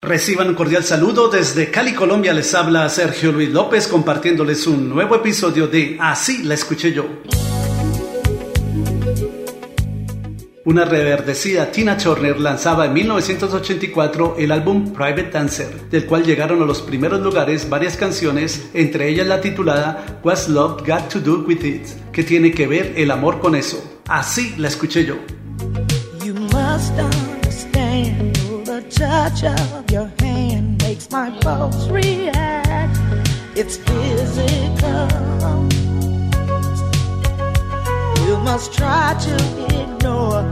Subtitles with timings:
[0.00, 2.32] Reciban un cordial saludo desde Cali, Colombia.
[2.32, 7.04] Les habla Sergio Luis López compartiéndoles un nuevo episodio de Así la escuché yo.
[10.64, 16.64] Una reverdecida Tina Turner lanzaba en 1984 el álbum Private Dancer, del cual llegaron a
[16.64, 21.64] los primeros lugares varias canciones, entre ellas la titulada What's Love Got to Do With
[21.64, 24.00] It, que tiene que ver el amor con eso.
[24.06, 25.16] Así la escuché yo.
[26.24, 26.92] You must
[28.80, 32.96] the touch of your hand makes my pulse react.
[33.56, 35.08] It's physical.
[38.24, 39.34] You must try to
[39.82, 40.42] ignore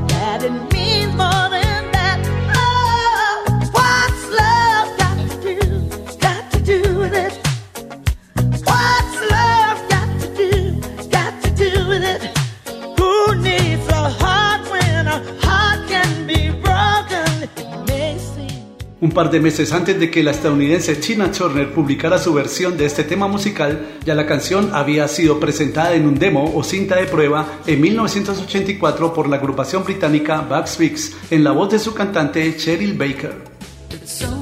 [18.99, 22.87] Un par de meses antes de que la estadounidense Tina Turner publicara su versión de
[22.87, 27.05] este tema musical, ya la canción había sido presentada en un demo o cinta de
[27.05, 32.95] prueba en 1984 por la agrupación británica Bugs en la voz de su cantante Cheryl
[32.95, 34.36] Baker.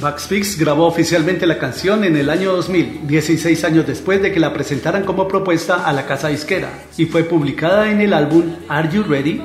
[0.00, 4.40] Max Fix grabó oficialmente la canción en el año 2000, 16 años después de que
[4.40, 8.88] la presentaran como propuesta a la casa disquera, y fue publicada en el álbum Are
[8.90, 9.42] You Ready?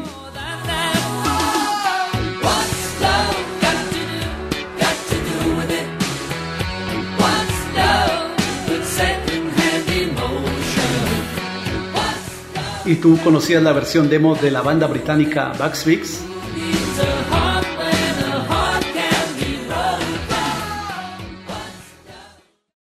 [12.86, 16.22] ¿Y tú conocías la versión demo de la banda británica Fix?